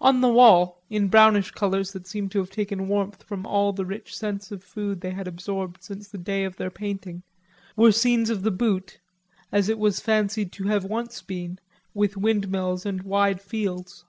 [0.00, 3.84] On the wall, in brownish colors that seemed to have taken warmth from all the
[3.86, 7.22] rich scents of food they had absorbed since the day of their painting,
[7.76, 8.98] were scenes of the Butte
[9.52, 11.60] as it was fancied to have once been,
[11.94, 14.04] with windmills and wide fields.